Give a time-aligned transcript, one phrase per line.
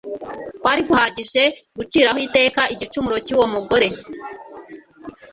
[0.61, 1.43] kwari guhagije
[1.77, 3.87] guciraho iteka igicumuro cy'uwo mugore,